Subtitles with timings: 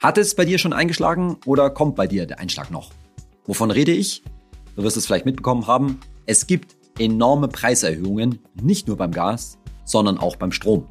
[0.00, 2.88] Hat es bei dir schon eingeschlagen oder kommt bei dir der Einschlag noch?
[3.44, 4.22] Wovon rede ich?
[4.74, 6.00] Du wirst es vielleicht mitbekommen haben.
[6.24, 10.86] Es gibt enorme Preiserhöhungen, nicht nur beim Gas, sondern auch beim Strom.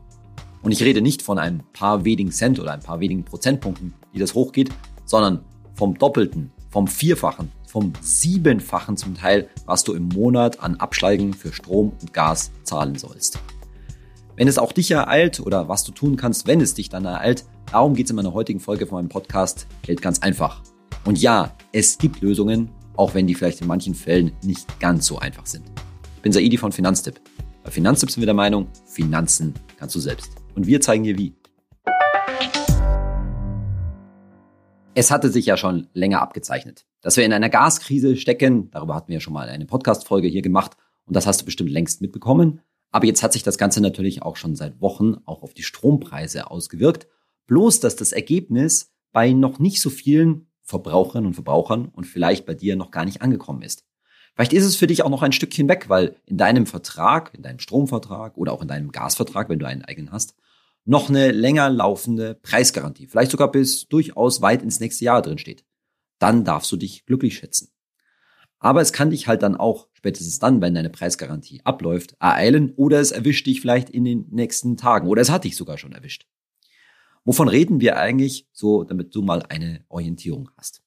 [0.61, 4.19] Und ich rede nicht von ein paar wenigen Cent oder ein paar wenigen Prozentpunkten, die
[4.19, 4.69] das hochgeht,
[5.05, 11.33] sondern vom Doppelten, vom Vierfachen, vom Siebenfachen zum Teil, was du im Monat an Abschlägen
[11.33, 13.39] für Strom und Gas zahlen sollst.
[14.35, 17.45] Wenn es auch dich ereilt oder was du tun kannst, wenn es dich dann ereilt,
[17.71, 20.63] darum geht es in meiner heutigen Folge von meinem Podcast Geld ganz einfach.
[21.05, 25.19] Und ja, es gibt Lösungen, auch wenn die vielleicht in manchen Fällen nicht ganz so
[25.19, 25.65] einfach sind.
[26.15, 27.19] Ich bin Saidi von Finanztipp.
[27.63, 30.31] Bei Finanztipp sind wir der Meinung, Finanzen kannst du selbst.
[30.55, 31.33] Und wir zeigen dir wie.
[34.95, 38.69] Es hatte sich ja schon länger abgezeichnet, dass wir in einer Gaskrise stecken.
[38.71, 40.75] Darüber hatten wir ja schon mal eine Podcast-Folge hier gemacht
[41.05, 42.61] und das hast du bestimmt längst mitbekommen.
[42.91, 46.49] Aber jetzt hat sich das Ganze natürlich auch schon seit Wochen auch auf die Strompreise
[46.49, 47.07] ausgewirkt.
[47.49, 52.53] Bloß, dass das Ergebnis bei noch nicht so vielen Verbraucherinnen und Verbrauchern und vielleicht bei
[52.53, 53.85] dir noch gar nicht angekommen ist.
[54.35, 57.41] Vielleicht ist es für dich auch noch ein Stückchen weg, weil in deinem Vertrag, in
[57.41, 60.35] deinem Stromvertrag oder auch in deinem Gasvertrag, wenn du einen eigenen hast,
[60.85, 65.65] noch eine länger laufende Preisgarantie, vielleicht sogar bis durchaus weit ins nächste Jahr drin steht.
[66.19, 67.69] Dann darfst du dich glücklich schätzen.
[68.59, 72.99] Aber es kann dich halt dann auch spätestens dann, wenn deine Preisgarantie abläuft, ereilen oder
[72.99, 76.27] es erwischt dich vielleicht in den nächsten Tagen oder es hat dich sogar schon erwischt.
[77.29, 80.81] Wovon reden wir eigentlich, so damit du mal eine Orientierung hast?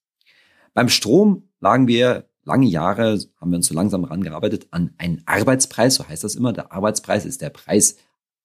[0.74, 5.94] Beim Strom lagen wir lange Jahre, haben wir uns so langsam rangearbeitet an einen Arbeitspreis,
[5.94, 6.52] so heißt das immer.
[6.52, 7.96] Der Arbeitspreis ist der Preis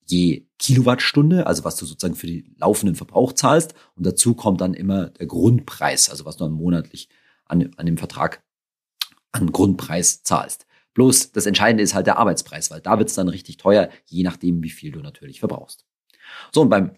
[0.06, 3.74] je Kilowattstunde, also was du sozusagen für den laufenden Verbrauch zahlst.
[3.96, 7.10] Und dazu kommt dann immer der Grundpreis, also was du dann monatlich
[7.46, 8.44] an, an dem Vertrag
[9.32, 10.68] an Grundpreis zahlst.
[10.94, 14.22] Bloß das Entscheidende ist halt der Arbeitspreis, weil da wird es dann richtig teuer, je
[14.22, 15.88] nachdem, wie viel du natürlich verbrauchst.
[16.52, 16.92] So, und beim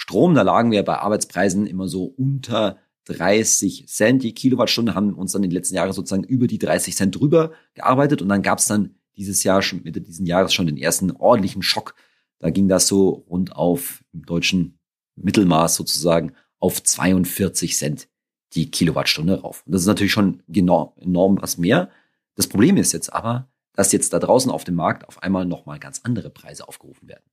[0.00, 5.32] Strom, da lagen wir bei Arbeitspreisen immer so unter 30 Cent die Kilowattstunde, haben uns
[5.32, 8.60] dann in den letzten Jahren sozusagen über die 30 Cent drüber gearbeitet und dann gab
[8.60, 11.94] es dann dieses Jahr schon, Mitte dieses Jahres schon den ersten ordentlichen Schock.
[12.38, 14.78] Da ging das so rund auf im deutschen
[15.16, 18.08] Mittelmaß sozusagen auf 42 Cent
[18.54, 19.62] die Kilowattstunde rauf.
[19.66, 21.90] Und das ist natürlich schon enorm, enorm was mehr.
[22.36, 25.78] Das Problem ist jetzt aber, dass jetzt da draußen auf dem Markt auf einmal nochmal
[25.78, 27.24] ganz andere Preise aufgerufen werden.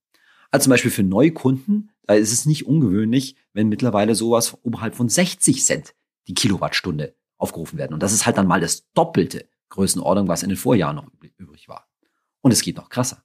[0.52, 5.09] Also zum Beispiel für Neukunden, da ist es nicht ungewöhnlich, wenn mittlerweile sowas oberhalb von
[5.09, 5.94] 60 Cent
[6.28, 7.94] die Kilowattstunde aufgerufen werden.
[7.94, 11.07] Und das ist halt dann mal das doppelte Größenordnung, was in den Vorjahren noch
[11.38, 11.88] übrig war.
[12.41, 13.24] Und es geht noch krasser.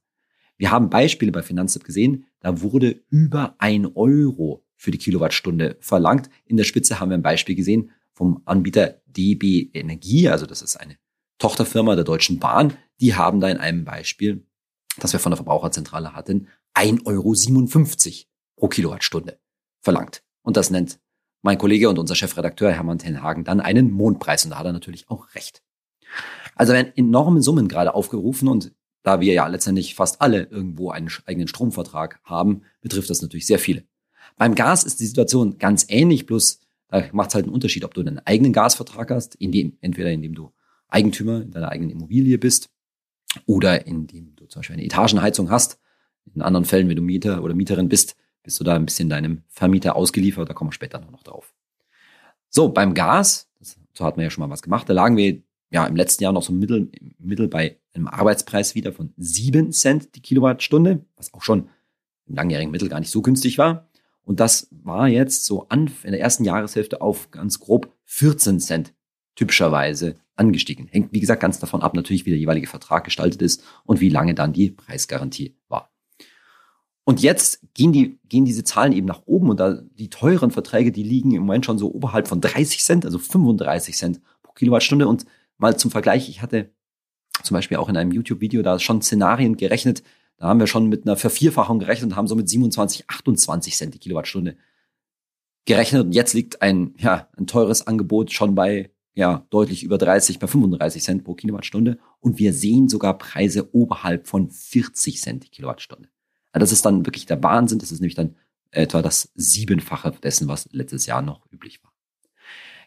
[0.57, 6.29] Wir haben Beispiele bei Finanztipp gesehen, da wurde über ein Euro für die Kilowattstunde verlangt.
[6.45, 10.77] In der Spitze haben wir ein Beispiel gesehen vom Anbieter DB Energie, also das ist
[10.77, 10.99] eine
[11.39, 12.77] Tochterfirma der Deutschen Bahn.
[13.01, 14.47] Die haben da in einem Beispiel,
[14.99, 19.39] das wir von der Verbraucherzentrale hatten, 1,57 Euro pro Kilowattstunde
[19.81, 20.23] verlangt.
[20.43, 21.01] Und das nennt
[21.43, 24.45] mein Kollege und unser Chefredakteur Hermann Tenhagen dann einen Mondpreis.
[24.45, 25.63] Und da hat er natürlich auch recht.
[26.55, 28.73] Also werden enorme Summen gerade aufgerufen und
[29.03, 33.59] da wir ja letztendlich fast alle irgendwo einen eigenen Stromvertrag haben, betrifft das natürlich sehr
[33.59, 33.85] viele.
[34.37, 37.95] Beim Gas ist die Situation ganz ähnlich, bloß da macht es halt einen Unterschied, ob
[37.95, 40.53] du einen eigenen Gasvertrag hast, in dem, entweder indem du
[40.89, 42.69] Eigentümer in deiner eigenen Immobilie bist
[43.47, 45.81] oder indem du zum Beispiel eine Etagenheizung hast.
[46.35, 49.43] In anderen Fällen, wenn du Mieter oder Mieterin bist, bist du da ein bisschen deinem
[49.49, 51.55] Vermieter ausgeliefert, da kommen wir später noch drauf.
[52.49, 53.49] So, beim Gas,
[53.95, 56.33] so hat man ja schon mal was gemacht, da lagen wir ja im letzten Jahr
[56.33, 61.43] noch so mittel, mittel bei einem Arbeitspreis wieder von sieben Cent die Kilowattstunde, was auch
[61.43, 61.69] schon
[62.27, 63.89] im langjährigen Mittel gar nicht so günstig war.
[64.25, 68.95] Und das war jetzt so an, in der ersten Jahreshälfte auf ganz grob 14 Cent
[69.35, 70.89] typischerweise angestiegen.
[70.89, 74.09] Hängt, wie gesagt, ganz davon ab, natürlich, wie der jeweilige Vertrag gestaltet ist und wie
[74.09, 75.57] lange dann die Preisgarantie.
[77.05, 80.93] Und jetzt gehen, die, gehen diese Zahlen eben nach oben und da die teuren Verträge,
[80.93, 85.09] die liegen im Moment schon so oberhalb von 30 Cent, also 35 Cent pro Kilowattstunde.
[85.09, 85.27] Und
[85.59, 86.71] mal zum Vergleich, ich hatte
[87.43, 90.03] zum Beispiel auch in einem YouTube-Video da schon Szenarien gerechnet,
[90.37, 93.95] da haben wir schon mit einer Vervierfachung gerechnet und haben so mit 27, 28 Cent
[93.95, 94.57] die Kilowattstunde
[95.65, 96.05] gerechnet.
[96.05, 100.47] Und jetzt liegt ein, ja, ein teures Angebot schon bei, ja, deutlich über 30, bei
[100.47, 101.99] 35 Cent pro Kilowattstunde.
[102.19, 106.09] Und wir sehen sogar Preise oberhalb von 40 Cent die Kilowattstunde.
[106.53, 107.79] Das ist dann wirklich der Wahnsinn.
[107.79, 108.37] Das ist nämlich dann
[108.71, 111.93] etwa das Siebenfache dessen, was letztes Jahr noch üblich war.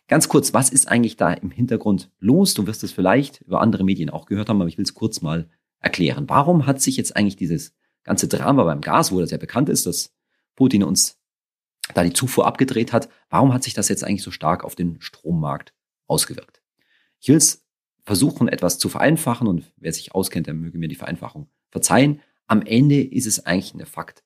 [0.08, 2.54] Ganz kurz, was ist eigentlich da im Hintergrund los?
[2.54, 5.22] Du wirst es vielleicht über andere Medien auch gehört haben, aber ich will es kurz
[5.22, 6.30] mal erklären.
[6.30, 7.74] Warum hat sich jetzt eigentlich dieses
[8.04, 10.14] ganze Drama beim Gas, wo das ja bekannt ist, dass
[10.56, 11.18] Putin uns
[11.94, 15.02] da die Zufuhr abgedreht hat, warum hat sich das jetzt eigentlich so stark auf den
[15.02, 15.74] Strommarkt
[16.08, 16.62] ausgewirkt?
[17.20, 17.64] Ich will es
[18.04, 22.22] versuchen, etwas zu vereinfachen und wer sich auskennt, der möge mir die Vereinfachung verzeihen.
[22.48, 24.24] Am Ende ist es eigentlich ein Fakt,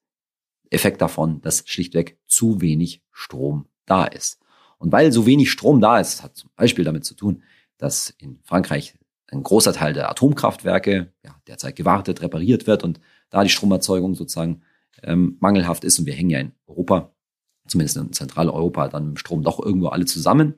[0.70, 4.40] Effekt davon, dass schlichtweg zu wenig Strom da ist.
[4.78, 7.44] Und weil so wenig Strom da ist, hat zum Beispiel damit zu tun,
[7.78, 8.96] dass in Frankreich
[9.28, 13.00] ein großer Teil der Atomkraftwerke ja, derzeit gewartet, repariert wird und
[13.30, 14.62] da die Stromerzeugung sozusagen
[15.04, 16.00] ähm, mangelhaft ist.
[16.00, 17.14] Und wir hängen ja in Europa,
[17.68, 20.56] zumindest in Zentraleuropa, dann mit Strom doch irgendwo alle zusammen.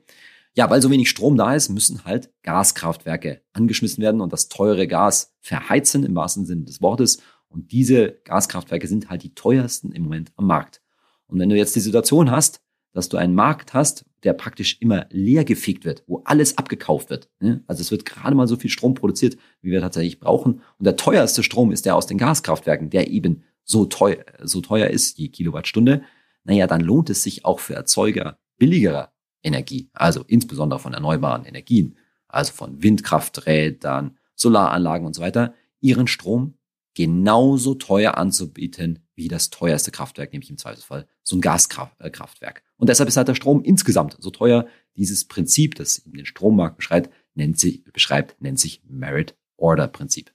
[0.54, 4.86] Ja, weil so wenig Strom da ist, müssen halt Gaskraftwerke angeschmissen werden und das teure
[4.86, 7.22] Gas verheizen im wahrsten Sinne des Wortes.
[7.52, 10.82] Und diese Gaskraftwerke sind halt die teuersten im Moment am Markt.
[11.26, 12.62] Und wenn du jetzt die Situation hast,
[12.92, 17.30] dass du einen Markt hast, der praktisch immer leer gefegt wird, wo alles abgekauft wird.
[17.40, 17.64] Ne?
[17.66, 20.60] Also es wird gerade mal so viel Strom produziert, wie wir tatsächlich brauchen.
[20.78, 24.88] Und der teuerste Strom ist der aus den Gaskraftwerken, der eben so teuer, so teuer
[24.88, 26.02] ist, je Kilowattstunde.
[26.44, 29.12] Naja, dann lohnt es sich auch für Erzeuger billigerer
[29.42, 31.96] Energie, also insbesondere von erneuerbaren Energien,
[32.28, 36.54] also von Windkrafträdern, Solaranlagen und so weiter, ihren Strom
[36.94, 42.62] genauso teuer anzubieten wie das teuerste Kraftwerk, nämlich im Zweifelsfall so ein Gaskraftwerk.
[42.76, 44.66] Und deshalb ist halt der Strom insgesamt so teuer.
[44.96, 50.32] Dieses Prinzip, das eben den Strommarkt beschreibt, nennt sich, beschreibt, nennt sich Merit Order Prinzip.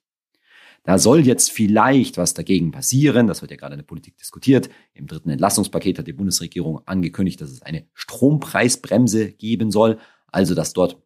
[0.84, 3.28] Da soll jetzt vielleicht was dagegen passieren.
[3.28, 4.70] Das wird ja gerade in der Politik diskutiert.
[4.94, 10.00] Im dritten Entlastungspaket hat die Bundesregierung angekündigt, dass es eine Strompreisbremse geben soll.
[10.28, 11.04] Also, dass dort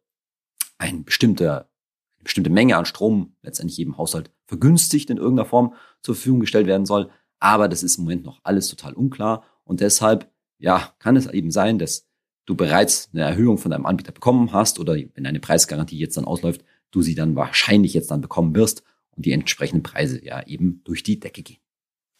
[0.77, 1.70] ein bestimmter,
[2.21, 6.68] eine bestimmte Menge an Strom letztendlich jedem Haushalt vergünstigt in irgendeiner Form zur Verfügung gestellt
[6.68, 7.09] werden soll.
[7.39, 9.44] Aber das ist im Moment noch alles total unklar.
[9.63, 12.07] Und deshalb, ja, kann es eben sein, dass
[12.45, 16.25] du bereits eine Erhöhung von deinem Anbieter bekommen hast oder wenn eine Preisgarantie jetzt dann
[16.25, 20.81] ausläuft, du sie dann wahrscheinlich jetzt dann bekommen wirst und die entsprechenden Preise ja eben
[20.83, 21.59] durch die Decke gehen.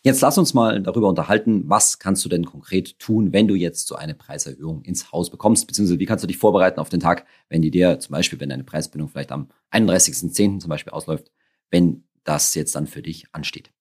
[0.04, 3.88] Jetzt lass uns mal darüber unterhalten, was kannst du denn konkret tun, wenn du jetzt
[3.88, 7.28] so eine Preiserhöhung ins Haus bekommst, beziehungsweise wie kannst du dich vorbereiten auf den Tag,
[7.50, 10.60] wenn die dir zum Beispiel, wenn deine Preisbindung vielleicht am 31.10.
[10.60, 11.32] zum Beispiel ausläuft,
[11.70, 13.72] wenn das jetzt dann für dich ansteht.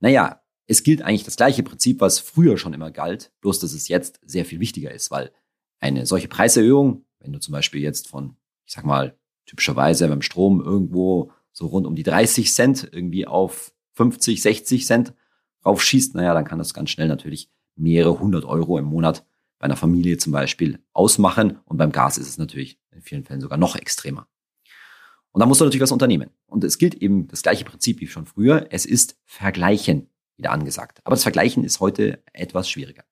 [0.00, 3.88] Naja, es gilt eigentlich das gleiche Prinzip, was früher schon immer galt, bloß dass es
[3.88, 5.32] jetzt sehr viel wichtiger ist, weil
[5.80, 10.62] eine solche Preiserhöhung, wenn du zum Beispiel jetzt von, ich sag mal, typischerweise beim Strom
[10.62, 15.14] irgendwo so rund um die 30 Cent irgendwie auf 50, 60 Cent
[15.64, 19.24] raufschießt, naja, dann kann das ganz schnell natürlich mehrere hundert Euro im Monat
[19.58, 21.58] bei einer Familie zum Beispiel ausmachen.
[21.64, 24.26] Und beim Gas ist es natürlich in vielen Fällen sogar noch extremer.
[25.30, 26.30] Und da musst du natürlich was unternehmen.
[26.46, 28.66] Und es gilt eben das gleiche Prinzip wie schon früher.
[28.70, 31.00] Es ist Vergleichen wieder angesagt.
[31.04, 33.04] Aber das Vergleichen ist heute etwas schwieriger.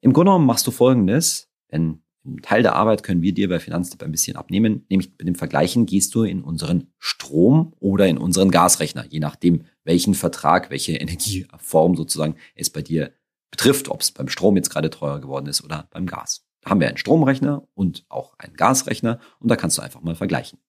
[0.00, 3.58] Im Grunde genommen machst du Folgendes, wenn einen Teil der Arbeit können wir dir bei
[3.58, 4.84] Finanztipp ein bisschen abnehmen.
[4.90, 9.64] Nämlich mit dem Vergleichen gehst du in unseren Strom oder in unseren Gasrechner, je nachdem,
[9.88, 13.12] welchen Vertrag, welche Energieform sozusagen es bei dir
[13.50, 16.46] betrifft, ob es beim Strom jetzt gerade teurer geworden ist oder beim Gas.
[16.60, 20.14] Da haben wir einen Stromrechner und auch einen Gasrechner und da kannst du einfach mal
[20.14, 20.60] vergleichen.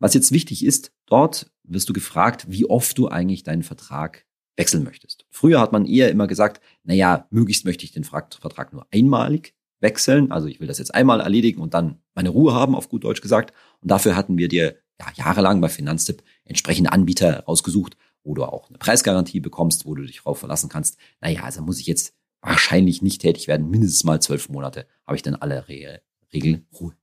[0.00, 4.26] Was jetzt wichtig ist, dort wirst du gefragt, wie oft du eigentlich deinen Vertrag
[4.56, 5.24] wechseln möchtest.
[5.30, 10.32] Früher hat man eher immer gesagt, naja, möglichst möchte ich den Vertrag nur einmalig wechseln.
[10.32, 13.20] Also ich will das jetzt einmal erledigen und dann meine Ruhe haben, auf gut Deutsch
[13.20, 13.52] gesagt.
[13.80, 18.68] Und dafür hatten wir dir ja, jahrelang bei Finanztipp entsprechende Anbieter rausgesucht, wo du auch
[18.68, 20.98] eine Preisgarantie bekommst, wo du dich drauf verlassen kannst.
[21.20, 23.70] Naja, also muss ich jetzt wahrscheinlich nicht tätig werden.
[23.70, 26.00] Mindestens mal zwölf Monate habe ich dann alle Re
[26.32, 26.96] Regeln Ruhe.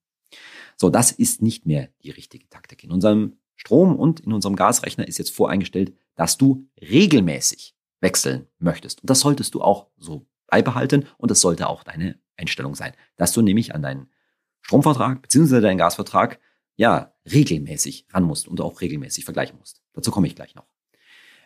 [0.76, 2.84] So, das ist nicht mehr die richtige Taktik.
[2.84, 9.02] In unserem Strom und in unserem Gasrechner ist jetzt voreingestellt, dass du regelmäßig wechseln möchtest.
[9.02, 13.32] Und das solltest du auch so beibehalten und das sollte auch deine Einstellung sein, dass
[13.32, 14.10] du nämlich an deinen
[14.62, 15.62] Stromvertrag bzw.
[15.62, 16.40] deinen Gasvertrag
[16.76, 19.82] ja regelmäßig ran musst und auch regelmäßig vergleichen musst.
[19.94, 20.68] Dazu komme ich gleich noch.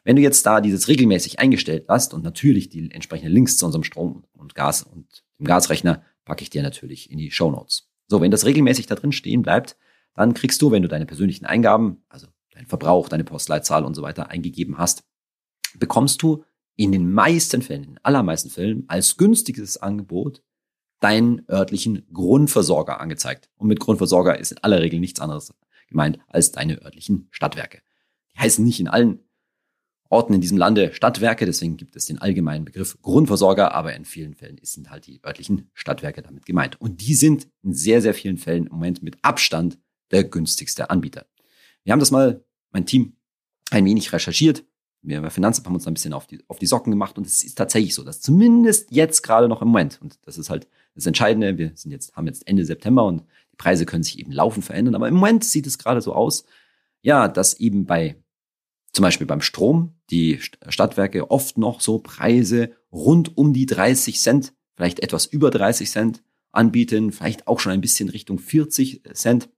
[0.06, 3.84] Wenn du jetzt da dieses regelmäßig eingestellt hast und natürlich die entsprechenden Links zu unserem
[3.84, 7.90] Strom und Gas und dem Gasrechner packe ich dir natürlich in die Show Notes.
[8.08, 9.78] So, wenn das regelmäßig da drin stehen bleibt,
[10.14, 14.04] dann kriegst du, wenn du deine persönlichen Eingaben, also deinen Verbrauch, deine Postleitzahl und so
[14.04, 15.04] weiter eingegeben hast,
[15.78, 16.46] bekommst du
[16.76, 20.44] in den meisten Fällen, in den allermeisten Fällen als günstiges Angebot
[21.00, 23.50] deinen örtlichen Grundversorger angezeigt.
[23.58, 25.52] Und mit Grundversorger ist in aller Regel nichts anderes
[25.88, 27.82] gemeint als deine örtlichen Stadtwerke.
[28.34, 29.25] Die heißen nicht in allen
[30.10, 34.36] Orten in diesem Lande Stadtwerke, deswegen gibt es den allgemeinen Begriff Grundversorger, aber in vielen
[34.36, 36.80] Fällen sind halt die örtlichen Stadtwerke damit gemeint.
[36.80, 39.80] Und die sind in sehr, sehr vielen Fällen im Moment mit Abstand
[40.12, 41.26] der günstigste Anbieter.
[41.84, 43.16] Wir haben das mal, mein Team,
[43.72, 44.64] ein wenig recherchiert.
[45.02, 47.18] Wir bei Finanzamt haben uns ein bisschen auf die, auf die Socken gemacht.
[47.18, 50.50] Und es ist tatsächlich so, dass zumindest jetzt gerade noch im Moment, und das ist
[50.50, 54.20] halt das Entscheidende, wir sind jetzt, haben jetzt Ende September und die Preise können sich
[54.20, 56.46] eben laufend verändern, aber im Moment sieht es gerade so aus,
[57.02, 58.16] ja, dass eben bei,
[58.96, 64.54] zum Beispiel beim Strom, die Stadtwerke oft noch so Preise rund um die 30 Cent,
[64.76, 69.50] vielleicht etwas über 30 Cent anbieten, vielleicht auch schon ein bisschen Richtung 40 Cent,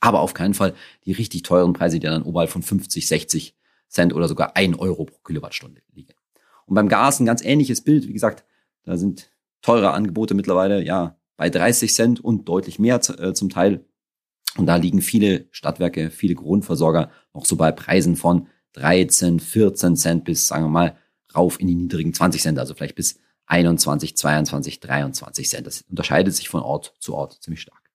[0.00, 0.74] aber auf keinen Fall
[1.06, 3.56] die richtig teuren Preise, die dann oberhalb von 50, 60
[3.88, 6.12] Cent oder sogar ein Euro pro Kilowattstunde liegen.
[6.66, 8.06] Und beim Gas ein ganz ähnliches Bild.
[8.06, 8.44] Wie gesagt,
[8.84, 9.30] da sind
[9.62, 13.86] teure Angebote mittlerweile, ja, bei 30 Cent und deutlich mehr äh, zum Teil.
[14.58, 18.48] Und da liegen viele Stadtwerke, viele Grundversorger noch so bei Preisen von
[18.78, 20.96] 13, 14 Cent bis, sagen wir mal,
[21.34, 25.66] rauf in die niedrigen 20 Cent, also vielleicht bis 21, 22, 23 Cent.
[25.66, 27.90] Das unterscheidet sich von Ort zu Ort ziemlich stark.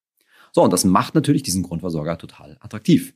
[0.51, 3.15] So, und das macht natürlich diesen Grundversorger total attraktiv.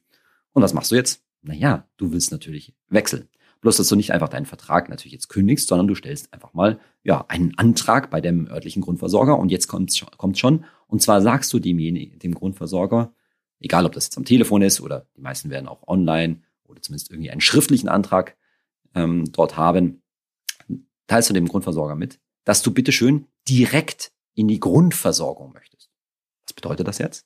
[0.53, 1.21] Und was machst du jetzt?
[1.41, 3.29] Naja, du willst natürlich wechseln.
[3.61, 6.79] Bloß, dass du nicht einfach deinen Vertrag natürlich jetzt kündigst, sondern du stellst einfach mal,
[7.03, 10.65] ja, einen Antrag bei dem örtlichen Grundversorger und jetzt kommt kommt schon.
[10.87, 13.13] Und zwar sagst du demjenigen, dem Grundversorger,
[13.59, 17.11] egal ob das jetzt am Telefon ist oder die meisten werden auch online oder zumindest
[17.11, 18.37] irgendwie einen schriftlichen Antrag
[18.93, 20.01] ähm, dort haben,
[21.07, 25.89] teilst du dem Grundversorger mit, dass du bitteschön direkt in die Grundversorgung möchtest.
[26.45, 27.25] Was bedeutet das jetzt?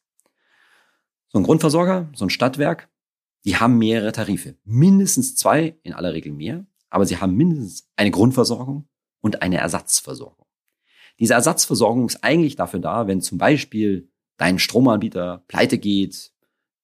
[1.29, 2.89] So ein Grundversorger, so ein Stadtwerk,
[3.45, 4.55] die haben mehrere Tarife.
[4.63, 8.87] Mindestens zwei, in aller Regel mehr, aber sie haben mindestens eine Grundversorgung
[9.21, 10.45] und eine Ersatzversorgung.
[11.19, 16.31] Diese Ersatzversorgung ist eigentlich dafür da, wenn zum Beispiel dein Stromanbieter pleite geht,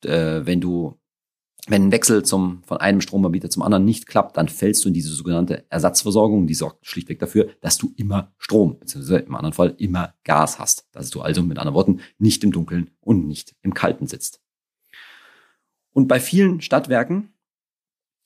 [0.03, 0.99] äh, wenn du
[1.67, 4.93] wenn ein Wechsel zum, von einem Stromanbieter zum anderen nicht klappt, dann fällst du in
[4.93, 6.47] diese sogenannte Ersatzversorgung.
[6.47, 10.87] Die sorgt schlichtweg dafür, dass du immer Strom, beziehungsweise im anderen Fall immer Gas hast.
[10.93, 14.41] Dass du also mit anderen Worten nicht im Dunkeln und nicht im Kalten sitzt.
[15.91, 17.33] Und bei vielen Stadtwerken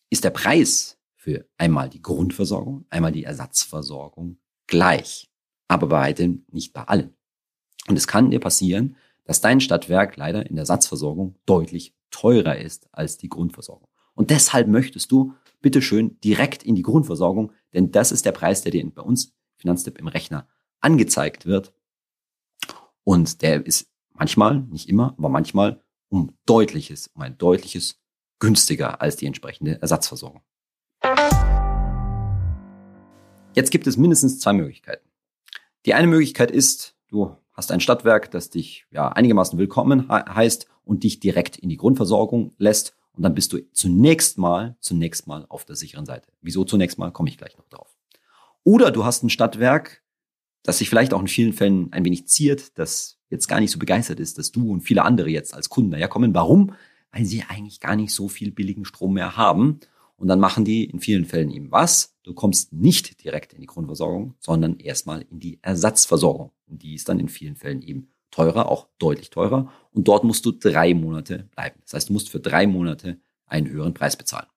[0.10, 5.32] ist der Preis für einmal die Grundversorgung, einmal die Ersatzversorgung gleich.
[5.68, 7.16] Aber bei weitem nicht bei allen.
[7.88, 8.96] Und es kann dir passieren,
[9.32, 13.88] dass dein Stadtwerk leider in der Ersatzversorgung deutlich teurer ist als die Grundversorgung.
[14.14, 18.74] Und deshalb möchtest du bitteschön direkt in die Grundversorgung, denn das ist der Preis, der
[18.74, 20.50] dir bei uns Finanztipp im Rechner
[20.82, 21.72] angezeigt wird.
[23.06, 28.02] Und der ist manchmal, nicht immer, aber manchmal um deutliches, um ein deutliches
[28.40, 30.42] günstiger als die entsprechende Ersatzversorgung.
[33.56, 35.08] Jetzt gibt es mindestens zwei Möglichkeiten.
[35.86, 41.04] Die eine Möglichkeit ist, du hast ein Stadtwerk, das dich ja einigermaßen willkommen heißt und
[41.04, 42.96] dich direkt in die Grundversorgung lässt.
[43.14, 46.32] Und dann bist du zunächst mal, zunächst mal auf der sicheren Seite.
[46.42, 47.96] Wieso zunächst mal, komme ich gleich noch drauf.
[48.64, 50.02] Oder du hast ein Stadtwerk,
[50.64, 53.80] das sich vielleicht auch in vielen Fällen ein wenig ziert, das jetzt gar nicht so
[53.80, 56.34] begeistert ist, dass du und viele andere jetzt als Kunden daherkommen.
[56.34, 56.74] Warum?
[57.12, 59.80] Weil sie eigentlich gar nicht so viel billigen Strom mehr haben.
[60.16, 62.16] Und dann machen die in vielen Fällen eben was?
[62.32, 66.52] Du kommst nicht direkt in die Grundversorgung, sondern erstmal in die Ersatzversorgung.
[66.66, 69.70] Und die ist dann in vielen Fällen eben teurer, auch deutlich teurer.
[69.92, 71.82] Und dort musst du drei Monate bleiben.
[71.84, 74.48] Das heißt, du musst für drei Monate einen höheren Preis bezahlen.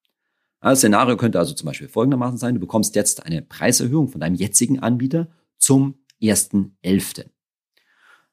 [0.60, 2.54] Das Szenario könnte also zum Beispiel folgendermaßen sein.
[2.54, 5.26] Du bekommst jetzt eine Preiserhöhung von deinem jetzigen Anbieter
[5.58, 7.26] zum 1.11.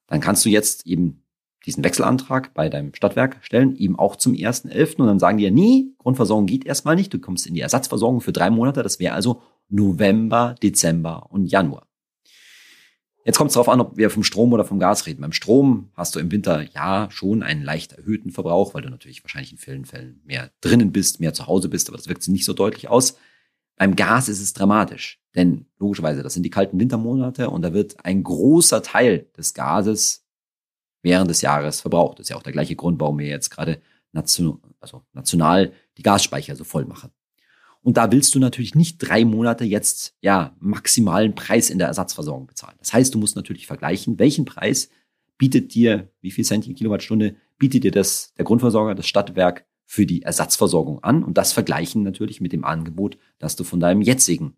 [0.06, 1.21] Dann kannst du jetzt eben
[1.66, 4.98] diesen Wechselantrag bei deinem Stadtwerk stellen, eben auch zum 1.11.
[4.98, 7.14] Und dann sagen die ja, nee, Grundversorgung geht erstmal nicht.
[7.14, 8.84] Du kommst in die Ersatzversorgung für drei Monate.
[8.84, 11.88] Das wäre also November, Dezember und Januar.
[13.24, 15.22] Jetzt kommt es darauf an, ob wir vom Strom oder vom Gas reden.
[15.22, 19.24] Beim Strom hast du im Winter ja schon einen leicht erhöhten Verbrauch, weil du natürlich
[19.24, 22.34] wahrscheinlich in vielen Fällen mehr drinnen bist, mehr zu Hause bist, aber das wirkt sich
[22.34, 23.18] nicht so deutlich aus.
[23.78, 28.04] Beim Gas ist es dramatisch, denn logischerweise, das sind die kalten Wintermonate und da wird
[28.04, 30.26] ein großer Teil des Gases
[31.02, 32.20] während des Jahres verbraucht.
[32.20, 33.82] Das ist ja auch der gleiche Grund, warum wir jetzt gerade
[34.12, 37.12] nation, also national die Gasspeicher so voll machen.
[37.84, 42.46] Und da willst du natürlich nicht drei Monate jetzt, ja, maximalen Preis in der Ersatzversorgung
[42.46, 42.76] bezahlen.
[42.80, 44.90] Das heißt, du musst natürlich vergleichen, welchen Preis
[45.38, 50.06] bietet dir, wie viel Cent die Kilowattstunde bietet dir das, der Grundversorger, das Stadtwerk für
[50.06, 54.56] die Ersatzversorgung an und das vergleichen natürlich mit dem Angebot, das du von deinem jetzigen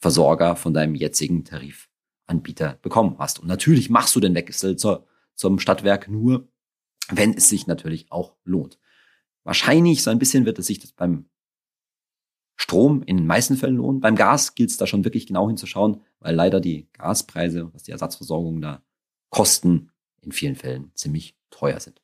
[0.00, 3.38] Versorger, von deinem jetzigen Tarifanbieter bekommen hast.
[3.38, 5.06] Und natürlich machst du den Wechsel zur,
[5.40, 6.48] zum Stadtwerk nur,
[7.08, 8.78] wenn es sich natürlich auch lohnt.
[9.42, 11.30] Wahrscheinlich so ein bisschen wird es sich das beim
[12.56, 14.00] Strom in den meisten Fällen lohnen.
[14.00, 17.90] Beim Gas gilt es da schon wirklich genau hinzuschauen, weil leider die Gaspreise, was die
[17.90, 18.82] Ersatzversorgung da
[19.30, 22.02] kosten, in vielen Fällen ziemlich teuer sind.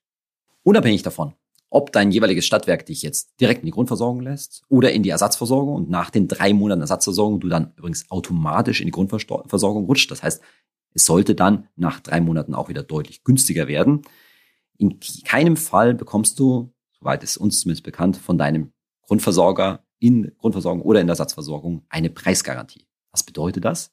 [0.62, 1.34] Unabhängig davon,
[1.68, 5.74] ob dein jeweiliges Stadtwerk dich jetzt direkt in die Grundversorgung lässt oder in die Ersatzversorgung
[5.74, 10.10] und nach den drei Monaten Ersatzversorgung du dann übrigens automatisch in die Grundversorgung rutscht.
[10.10, 10.40] Das heißt,
[10.96, 14.00] es sollte dann nach drei Monaten auch wieder deutlich günstiger werden.
[14.78, 18.72] In keinem Fall bekommst du, soweit es uns zumindest bekannt, von deinem
[19.02, 22.86] Grundversorger in Grundversorgung oder in Ersatzversorgung eine Preisgarantie.
[23.10, 23.92] Was bedeutet das?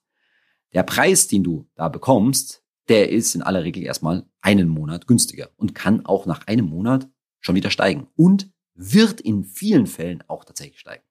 [0.74, 5.50] Der Preis, den du da bekommst, der ist in aller Regel erstmal einen Monat günstiger
[5.58, 7.10] und kann auch nach einem Monat
[7.42, 11.04] schon wieder steigen und wird in vielen Fällen auch tatsächlich steigen.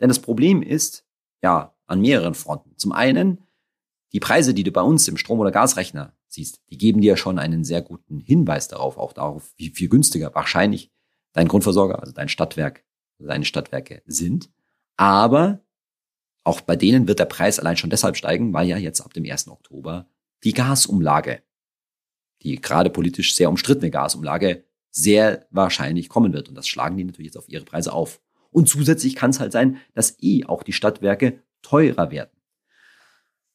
[0.00, 1.04] Denn das Problem ist,
[1.42, 2.72] ja, an mehreren Fronten.
[2.78, 3.45] Zum einen,
[4.12, 7.38] die Preise, die du bei uns im Strom- oder Gasrechner siehst, die geben dir schon
[7.38, 10.90] einen sehr guten Hinweis darauf, auch darauf, wie viel günstiger wahrscheinlich
[11.32, 12.84] dein Grundversorger, also dein Stadtwerk
[13.18, 14.50] seine Stadtwerke sind.
[14.96, 15.60] Aber
[16.44, 19.24] auch bei denen wird der Preis allein schon deshalb steigen, weil ja jetzt ab dem
[19.24, 19.48] 1.
[19.48, 20.08] Oktober
[20.44, 21.42] die Gasumlage
[22.42, 26.48] die gerade politisch sehr umstrittene Gasumlage sehr wahrscheinlich kommen wird.
[26.48, 28.20] Und das schlagen die natürlich jetzt auf ihre Preise auf.
[28.50, 32.30] Und zusätzlich kann es halt sein, dass eh auch die Stadtwerke teurer werden.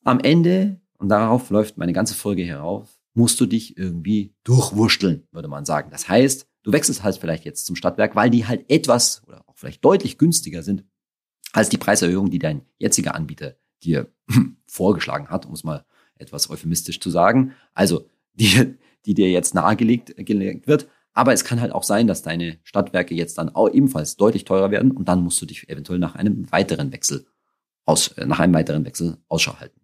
[0.03, 5.48] Am Ende, und darauf läuft meine ganze Folge herauf, musst du dich irgendwie durchwurschteln, würde
[5.48, 5.89] man sagen.
[5.91, 9.58] Das heißt, du wechselst halt vielleicht jetzt zum Stadtwerk, weil die halt etwas oder auch
[9.58, 10.86] vielleicht deutlich günstiger sind
[11.53, 14.12] als die Preiserhöhung, die dein jetziger Anbieter dir
[14.67, 17.53] vorgeschlagen hat, um es mal etwas euphemistisch zu sagen.
[17.74, 20.88] Also, die, die dir jetzt nahegelegt gelegt wird.
[21.13, 24.72] Aber es kann halt auch sein, dass deine Stadtwerke jetzt dann auch ebenfalls deutlich teurer
[24.72, 27.25] werden und dann musst du dich eventuell nach einem weiteren Wechsel
[27.86, 29.80] aus, äh, nach einem weiteren Wechsel Ausschau halten.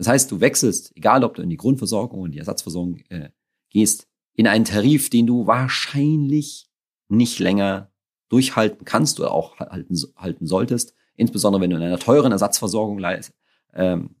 [0.00, 3.28] Das heißt, du wechselst, egal ob du in die Grundversorgung und die Ersatzversorgung äh,
[3.68, 6.70] gehst, in einen Tarif, den du wahrscheinlich
[7.08, 7.92] nicht länger
[8.30, 10.94] durchhalten kannst oder auch halten, halten solltest.
[11.16, 13.04] Insbesondere wenn du in einer teuren Ersatzversorgung
[13.74, 14.16] ähm,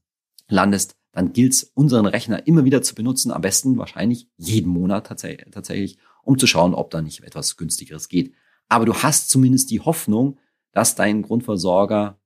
[0.48, 5.06] landest, dann gilt es, unseren Rechner immer wieder zu benutzen, am besten wahrscheinlich jeden Monat
[5.06, 8.34] tatsächlich, um zu schauen, ob da nicht etwas günstigeres geht.
[8.68, 10.38] Aber du hast zumindest die Hoffnung,
[10.72, 12.20] dass dein Grundversorger,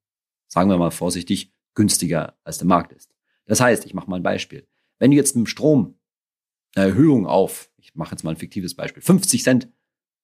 [0.49, 3.14] sagen wir mal vorsichtig, günstiger als der Markt ist.
[3.47, 4.67] Das heißt, ich mache mal ein Beispiel.
[4.99, 5.99] Wenn du jetzt mit dem Strom
[6.75, 9.69] eine Erhöhung auf, ich mache jetzt mal ein fiktives Beispiel, 50 Cent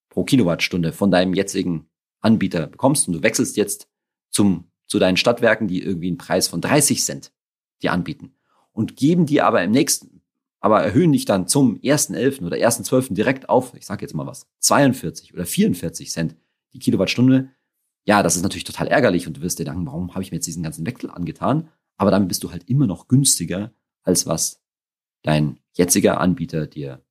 [0.08, 1.88] pro Kilowattstunde von deinem jetzigen
[2.20, 3.88] Anbieter bekommst und du wechselst jetzt
[4.30, 7.32] zum, zu deinen Stadtwerken, die irgendwie einen Preis von 30 Cent
[7.82, 8.34] dir anbieten
[8.72, 10.22] und geben dir aber im nächsten,
[10.60, 12.44] aber erhöhen dich dann zum 1.11.
[12.44, 13.14] oder 1.12.
[13.14, 16.36] direkt auf, ich sage jetzt mal was, 42 oder 44 Cent
[16.72, 17.50] die Kilowattstunde,
[18.04, 20.36] ja, das ist natürlich total ärgerlich und du wirst dir denken, warum habe ich mir
[20.36, 21.68] jetzt diesen ganzen Wechsel angetan?
[22.00, 24.62] Aber damit bist du halt immer noch günstiger, als was
[25.23, 27.04] dein jetziger Anbieter dir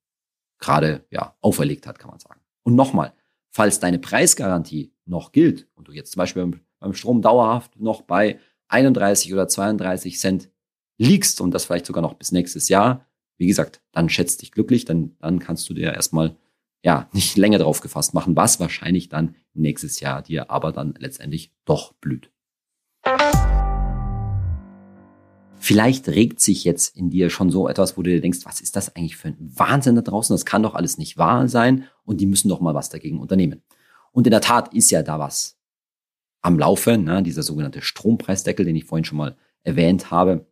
[0.58, 2.40] gerade ja, auferlegt hat, kann man sagen.
[2.64, 3.14] Und nochmal,
[3.52, 8.40] falls deine Preisgarantie noch gilt und du jetzt zum Beispiel beim Strom dauerhaft noch bei
[8.70, 10.50] 31 oder 32 Cent
[10.98, 13.06] liegst und das vielleicht sogar noch bis nächstes Jahr,
[13.38, 16.36] wie gesagt, dann schätzt dich glücklich, dann, dann kannst du dir erstmal
[16.84, 21.54] ja nicht länger drauf gefasst machen, was wahrscheinlich dann nächstes Jahr dir aber dann letztendlich
[21.64, 22.32] doch blüht.
[25.70, 28.76] Vielleicht regt sich jetzt in dir schon so etwas, wo du dir denkst, was ist
[28.76, 30.34] das eigentlich für ein Wahnsinn da draußen?
[30.34, 33.62] Das kann doch alles nicht wahr sein und die müssen doch mal was dagegen unternehmen.
[34.12, 35.60] Und in der Tat ist ja da was
[36.42, 37.22] am Laufen, ne?
[37.22, 40.48] dieser sogenannte Strompreisdeckel, den ich vorhin schon mal erwähnt habe.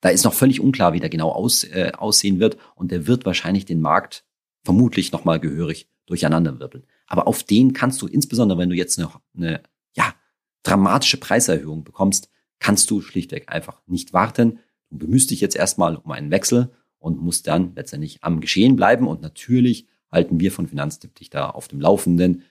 [0.00, 3.26] Da ist noch völlig unklar, wie der genau aus, äh, aussehen wird und der wird
[3.26, 4.24] wahrscheinlich den Markt
[4.64, 6.86] vermutlich nochmal gehörig durcheinanderwirbeln.
[7.08, 9.62] Aber auf den kannst du, insbesondere wenn du jetzt eine, eine
[9.94, 10.14] ja,
[10.62, 14.58] dramatische Preiserhöhung bekommst, kannst du schlichtweg einfach nicht warten.
[14.90, 19.06] Du bemühst dich jetzt erstmal um einen Wechsel und musst dann letztendlich am Geschehen bleiben.
[19.06, 22.42] Und natürlich halten wir von Finanztipp dich da auf dem Laufenden.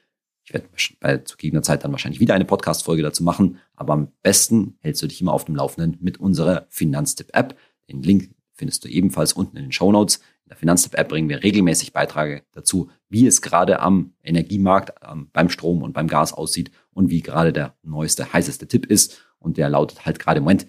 [0.43, 3.57] Ich werde bei zu gegebener Zeit dann wahrscheinlich wieder eine Podcast-Folge dazu machen.
[3.75, 7.57] Aber am besten hältst du dich immer auf dem Laufenden mit unserer Finanztipp-App.
[7.89, 10.21] Den Link findest du ebenfalls unten in den Show Notes.
[10.47, 14.93] In der Finanztipp-App bringen wir regelmäßig Beiträge dazu, wie es gerade am Energiemarkt,
[15.33, 19.21] beim Strom und beim Gas aussieht und wie gerade der neueste, heißeste Tipp ist.
[19.39, 20.67] Und der lautet halt gerade im Moment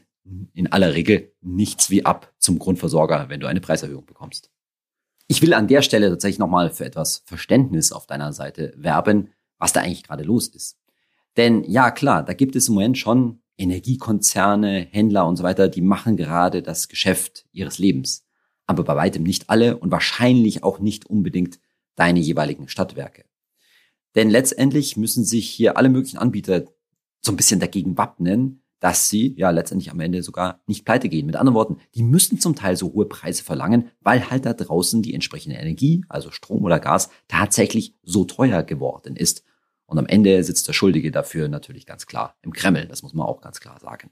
[0.52, 4.50] in aller Regel nichts wie ab zum Grundversorger, wenn du eine Preiserhöhung bekommst.
[5.28, 9.72] Ich will an der Stelle tatsächlich nochmal für etwas Verständnis auf deiner Seite werben, was
[9.72, 10.76] da eigentlich gerade los ist.
[11.36, 15.82] Denn ja, klar, da gibt es im Moment schon Energiekonzerne, Händler und so weiter, die
[15.82, 18.24] machen gerade das Geschäft ihres Lebens.
[18.68, 21.59] Aber bei weitem nicht alle und wahrscheinlich auch nicht unbedingt
[21.96, 23.24] deine jeweiligen Stadtwerke.
[24.14, 26.64] Denn letztendlich müssen sich hier alle möglichen Anbieter
[27.20, 31.26] so ein bisschen dagegen wappnen, dass sie ja letztendlich am Ende sogar nicht pleite gehen.
[31.26, 35.02] Mit anderen Worten, die müssen zum Teil so hohe Preise verlangen, weil halt da draußen
[35.02, 39.44] die entsprechende Energie, also Strom oder Gas, tatsächlich so teuer geworden ist.
[39.87, 42.87] Und am Ende sitzt der Schuldige dafür natürlich ganz klar im Kreml.
[42.87, 44.11] Das muss man auch ganz klar sagen.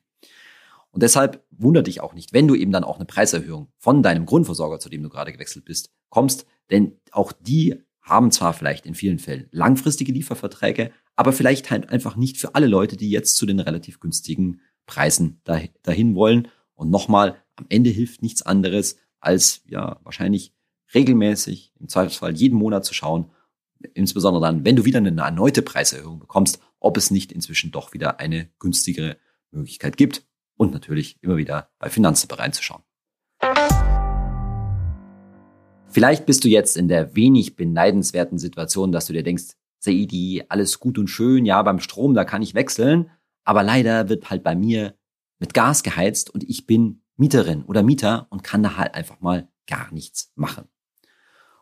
[0.97, 4.25] Und deshalb wundert dich auch nicht, wenn du eben dann auch eine Preiserhöhung von deinem
[4.25, 6.47] Grundversorger, zu dem du gerade gewechselt bist, kommst.
[6.71, 12.17] Denn auch die haben zwar vielleicht in vielen Fällen langfristige Lieferverträge, aber vielleicht halt einfach
[12.17, 16.49] nicht für alle Leute, die jetzt zu den relativ günstigen Preisen dahin wollen.
[16.75, 20.55] Und nochmal, am Ende hilft nichts anderes, als ja wahrscheinlich
[20.95, 23.31] regelmäßig, im Zweifelsfall jeden Monat zu schauen,
[23.93, 28.19] insbesondere dann, wenn du wieder eine erneute Preiserhöhung bekommst, ob es nicht inzwischen doch wieder
[28.19, 29.19] eine günstigere
[29.51, 30.25] Möglichkeit gibt
[30.57, 32.83] und natürlich immer wieder bei Finanzen reinzuschauen.
[35.89, 40.81] Vielleicht bist du jetzt in der wenig beneidenswerten Situation, dass du dir denkst, Saidi, alles
[40.81, 43.11] gut und schön, ja, beim Strom, da kann ich wechseln,
[43.45, 44.95] aber leider wird halt bei mir
[45.39, 49.49] mit Gas geheizt und ich bin Mieterin oder Mieter und kann da halt einfach mal
[49.67, 50.69] gar nichts machen.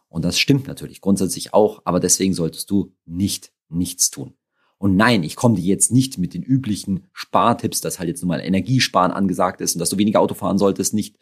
[0.09, 4.35] Und das stimmt natürlich grundsätzlich auch, aber deswegen solltest du nicht nichts tun.
[4.79, 8.41] Und nein, ich komme dir jetzt nicht mit den üblichen Spartipps, dass halt jetzt nochmal
[8.41, 11.17] Energiesparen angesagt ist und dass du weniger Auto fahren solltest, nicht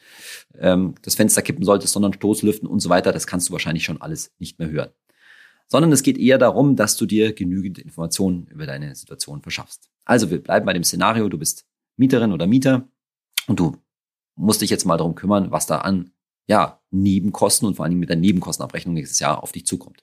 [0.58, 3.12] ähm, das Fenster kippen solltest, sondern Stoßlüften und so weiter.
[3.12, 4.90] Das kannst du wahrscheinlich schon alles nicht mehr hören.
[5.68, 9.90] Sondern es geht eher darum, dass du dir genügend Informationen über deine Situation verschaffst.
[10.04, 12.88] Also wir bleiben bei dem Szenario, du bist Mieterin oder Mieter
[13.46, 13.76] und du
[14.34, 16.10] musst dich jetzt mal darum kümmern, was da an
[16.48, 20.02] ja, Nebenkosten und vor allen Dingen mit der Nebenkostenabrechnung nächstes Jahr auf dich zukommt.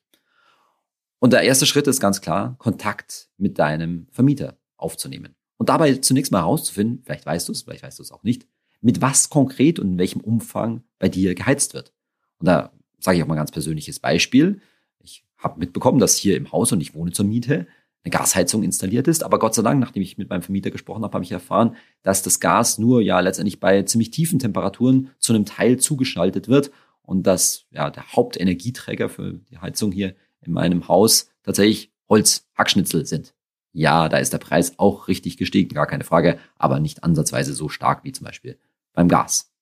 [1.19, 5.35] Und der erste Schritt ist ganz klar, Kontakt mit deinem Vermieter aufzunehmen.
[5.57, 8.47] Und dabei zunächst mal herauszufinden, vielleicht weißt du es, vielleicht weißt du es auch nicht,
[8.81, 11.93] mit was konkret und in welchem Umfang bei dir geheizt wird.
[12.39, 14.61] Und da sage ich auch mal ein ganz persönliches Beispiel.
[14.99, 17.67] Ich habe mitbekommen, dass hier im Haus, und ich wohne zur Miete,
[18.03, 19.23] eine Gasheizung installiert ist.
[19.23, 22.23] Aber Gott sei Dank, nachdem ich mit meinem Vermieter gesprochen habe, habe ich erfahren, dass
[22.23, 27.23] das Gas nur ja letztendlich bei ziemlich tiefen Temperaturen zu einem Teil zugeschaltet wird und
[27.23, 33.33] dass ja der Hauptenergieträger für die Heizung hier in meinem Haus tatsächlich Holzhackschnitzel sind.
[33.71, 37.69] Ja, da ist der Preis auch richtig gestiegen, gar keine Frage, aber nicht ansatzweise so
[37.69, 38.57] stark wie zum Beispiel
[38.93, 39.53] beim Gas.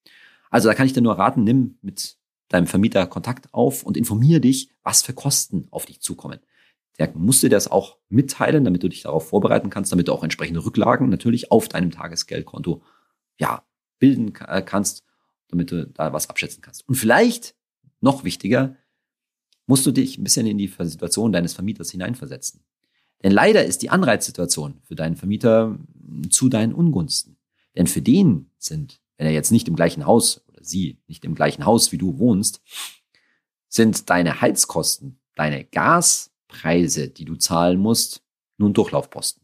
[0.49, 4.39] Also da kann ich dir nur raten, nimm mit deinem Vermieter Kontakt auf und informiere
[4.39, 6.39] dich, was für Kosten auf dich zukommen.
[6.97, 10.23] Der muss dir das auch mitteilen, damit du dich darauf vorbereiten kannst, damit du auch
[10.23, 12.81] entsprechende Rücklagen natürlich auf deinem Tagesgeldkonto
[13.39, 13.63] ja,
[13.99, 15.03] bilden kannst,
[15.49, 16.87] damit du da was abschätzen kannst.
[16.87, 17.55] Und vielleicht
[17.99, 18.75] noch wichtiger,
[19.67, 22.61] musst du dich ein bisschen in die Situation deines Vermieters hineinversetzen.
[23.23, 25.77] Denn leider ist die Anreizsituation für deinen Vermieter
[26.29, 27.37] zu deinen Ungunsten.
[27.75, 31.35] Denn für den sind, wenn er jetzt nicht im gleichen Haus oder sie nicht im
[31.35, 32.61] gleichen Haus wie du wohnst,
[33.67, 38.23] sind deine Heizkosten, deine Gaspreise, die du zahlen musst,
[38.57, 39.43] nun Durchlaufposten.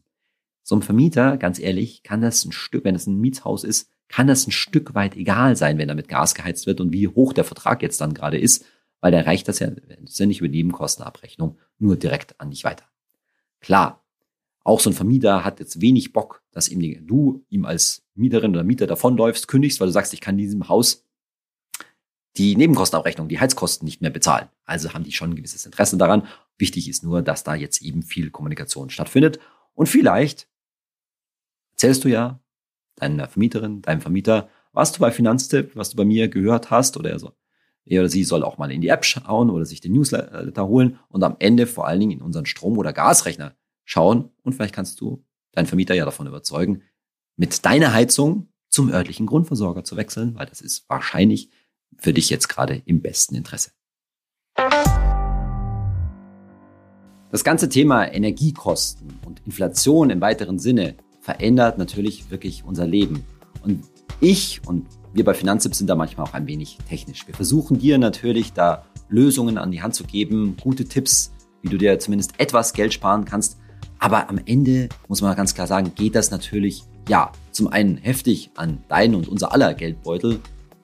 [0.62, 4.26] So ein Vermieter, ganz ehrlich, kann das ein Stück, wenn es ein Mietshaus ist, kann
[4.26, 7.32] das ein Stück weit egal sein, wenn da mit Gas geheizt wird und wie hoch
[7.32, 8.64] der Vertrag jetzt dann gerade ist
[9.04, 9.70] weil der reicht das ja
[10.08, 12.86] ständig über Nebenkostenabrechnung nur direkt an dich weiter.
[13.60, 14.02] Klar,
[14.62, 18.64] auch so ein Vermieter hat jetzt wenig Bock, dass ihm du ihm als Mieterin oder
[18.64, 21.04] Mieter davonläufst, kündigst, weil du sagst, ich kann diesem Haus
[22.38, 24.48] die Nebenkostenabrechnung, die Heizkosten nicht mehr bezahlen.
[24.64, 26.26] Also haben die schon ein gewisses Interesse daran.
[26.56, 29.38] Wichtig ist nur, dass da jetzt eben viel Kommunikation stattfindet.
[29.74, 30.48] Und vielleicht
[31.72, 32.40] erzählst du ja
[32.96, 37.18] deiner Vermieterin, deinem Vermieter, was du bei Finanztipp, was du bei mir gehört hast oder
[37.18, 37.34] so
[37.86, 40.98] er oder sie soll auch mal in die App schauen oder sich den Newsletter holen
[41.08, 44.30] und am Ende vor allen Dingen in unseren Strom- oder Gasrechner schauen.
[44.42, 46.82] Und vielleicht kannst du deinen Vermieter ja davon überzeugen,
[47.36, 51.50] mit deiner Heizung zum örtlichen Grundversorger zu wechseln, weil das ist wahrscheinlich
[51.98, 53.70] für dich jetzt gerade im besten Interesse.
[57.30, 63.24] Das ganze Thema Energiekosten und Inflation im weiteren Sinne verändert natürlich wirklich unser Leben.
[63.62, 63.84] Und
[64.20, 67.26] ich und wir bei Finanztipps sind da manchmal auch ein wenig technisch.
[67.26, 71.78] Wir versuchen dir natürlich da Lösungen an die Hand zu geben, gute Tipps, wie du
[71.78, 73.58] dir zumindest etwas Geld sparen kannst.
[73.98, 78.50] Aber am Ende muss man ganz klar sagen, geht das natürlich, ja, zum einen heftig
[78.56, 80.40] an deinen und unser aller Geldbeutel,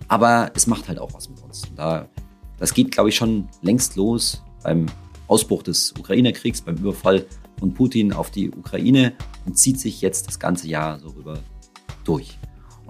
[0.08, 1.62] aber es macht halt auch was mit uns.
[1.76, 2.08] Da,
[2.58, 4.86] das geht, glaube ich, schon längst los beim
[5.26, 7.26] Ausbruch des Ukraine-Kriegs, beim Überfall
[7.58, 9.12] von Putin auf die Ukraine
[9.44, 11.38] und zieht sich jetzt das ganze Jahr so rüber
[12.04, 12.39] durch.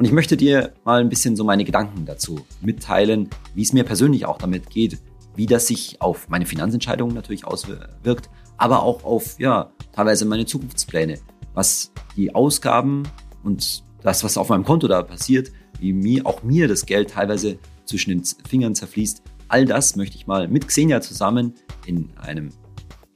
[0.01, 3.85] Und ich möchte dir mal ein bisschen so meine Gedanken dazu mitteilen, wie es mir
[3.85, 4.99] persönlich auch damit geht,
[5.37, 11.19] wie das sich auf meine Finanzentscheidungen natürlich auswirkt, aber auch auf, ja, teilweise meine Zukunftspläne,
[11.53, 13.03] was die Ausgaben
[13.45, 17.59] und das, was auf meinem Konto da passiert, wie mir, auch mir das Geld teilweise
[17.85, 19.23] zwischen den Fingern zerfließt.
[19.49, 21.53] All das möchte ich mal mit Xenia zusammen
[21.85, 22.49] in einem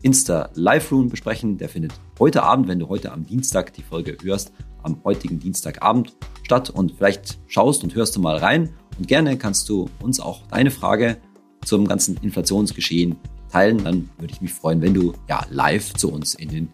[0.03, 1.57] Insta Live Room besprechen.
[1.57, 4.53] Der findet heute Abend, wenn du heute am Dienstag die Folge hörst,
[4.85, 9.69] am heutigen Dienstagabend statt und vielleicht schaust und hörst du mal rein und gerne kannst
[9.69, 11.19] du uns auch deine Frage
[11.65, 13.17] zum ganzen Inflationsgeschehen
[13.51, 13.83] teilen.
[13.83, 16.69] Dann würde ich mich freuen, wenn du ja live zu uns in den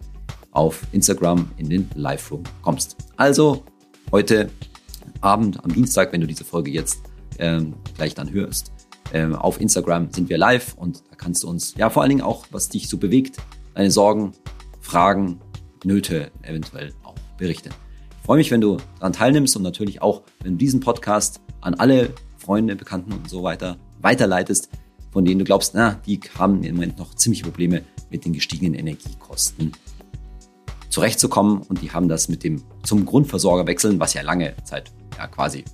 [0.52, 2.96] auf Instagram in den Live-Room kommst.
[3.16, 3.62] Also
[4.10, 4.50] heute
[5.20, 7.02] Abend am Dienstag, wenn du diese Folge jetzt
[7.38, 8.72] ähm, gleich dann hörst,
[9.12, 12.22] ähm, auf Instagram sind wir live und da kannst du uns ja vor allen Dingen
[12.22, 13.36] auch, was dich so bewegt,
[13.74, 14.32] deine Sorgen,
[14.80, 15.40] Fragen,
[15.84, 17.70] Nöte eventuell auch berichten
[18.30, 22.14] freue mich, wenn du daran teilnimmst und natürlich auch, wenn du diesen Podcast an alle
[22.38, 24.70] Freunde, Bekannten und so weiter weiterleitest,
[25.10, 28.74] von denen du glaubst, na, die haben im Moment noch ziemliche Probleme mit den gestiegenen
[28.74, 29.72] Energiekosten
[30.90, 35.26] zurechtzukommen und die haben das mit dem zum Grundversorger wechseln, was ja lange Zeit ja
[35.26, 35.64] quasi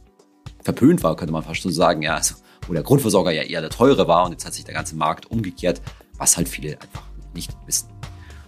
[0.62, 3.68] verpönt war, könnte man fast so sagen, ja, also, wo der Grundversorger ja eher der
[3.68, 5.82] teure war und jetzt hat sich der ganze Markt umgekehrt,
[6.16, 7.02] was halt viele einfach
[7.34, 7.90] nicht wissen.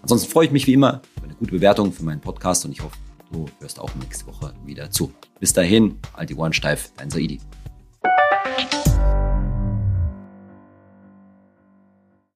[0.01, 2.83] Ansonsten freue ich mich wie immer über eine gute Bewertung für meinen Podcast und ich
[2.83, 2.97] hoffe,
[3.31, 5.13] Du hörst auch nächste Woche wieder zu.
[5.39, 7.41] Bis dahin, halt die Ohren steif, dein Saidi.